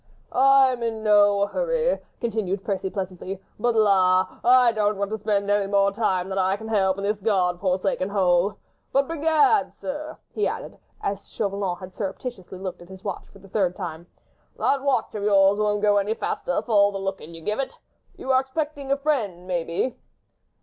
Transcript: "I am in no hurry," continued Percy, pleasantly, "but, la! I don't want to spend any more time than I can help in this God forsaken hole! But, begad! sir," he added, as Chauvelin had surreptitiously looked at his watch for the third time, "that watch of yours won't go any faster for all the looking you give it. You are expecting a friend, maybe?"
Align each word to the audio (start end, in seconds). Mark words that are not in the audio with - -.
"I 0.31 0.71
am 0.71 0.81
in 0.81 1.03
no 1.03 1.45
hurry," 1.45 1.99
continued 2.19 2.63
Percy, 2.63 2.89
pleasantly, 2.89 3.39
"but, 3.59 3.75
la! 3.75 4.39
I 4.43 4.71
don't 4.71 4.97
want 4.97 5.11
to 5.11 5.19
spend 5.19 5.47
any 5.51 5.67
more 5.67 5.91
time 5.91 6.27
than 6.27 6.39
I 6.39 6.57
can 6.57 6.69
help 6.69 6.97
in 6.97 7.03
this 7.03 7.19
God 7.19 7.59
forsaken 7.61 8.09
hole! 8.09 8.57
But, 8.91 9.07
begad! 9.07 9.73
sir," 9.79 10.17
he 10.33 10.47
added, 10.47 10.79
as 11.03 11.29
Chauvelin 11.29 11.77
had 11.77 11.93
surreptitiously 11.93 12.57
looked 12.57 12.81
at 12.81 12.89
his 12.89 13.03
watch 13.03 13.27
for 13.27 13.37
the 13.37 13.49
third 13.49 13.75
time, 13.75 14.07
"that 14.57 14.81
watch 14.81 15.13
of 15.13 15.21
yours 15.21 15.59
won't 15.59 15.83
go 15.83 15.97
any 15.97 16.15
faster 16.15 16.59
for 16.63 16.71
all 16.71 16.91
the 16.91 16.97
looking 16.97 17.35
you 17.35 17.41
give 17.43 17.59
it. 17.59 17.77
You 18.17 18.31
are 18.31 18.41
expecting 18.41 18.91
a 18.91 18.97
friend, 18.97 19.45
maybe?" 19.45 19.97